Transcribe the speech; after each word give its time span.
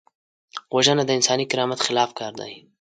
وژنه 0.75 1.03
د 1.05 1.11
انساني 1.17 1.45
کرامت 1.51 1.79
خلاف 1.85 2.09
کار 2.19 2.33
دی 2.39 2.53